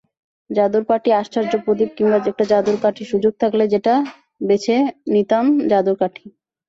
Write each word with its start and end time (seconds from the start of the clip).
জাদুর 0.49 0.83
পাটি, 0.85 1.09
আশ্চর্য 1.13 1.53
প্রদীপ 1.65 1.89
কিংবা 1.97 2.17
একটা 2.23 2.45
জাদুর 2.51 2.77
কাঠি—সুযোগ 2.83 3.33
থাকলে 3.41 3.63
যেটা 3.73 3.93
বেছে 4.41 4.75
নিতামজাদুর 5.13 5.97
কাঠি। 6.01 6.25